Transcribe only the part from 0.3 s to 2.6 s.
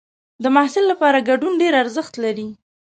د محصل لپاره ګډون ډېر ارزښت لري.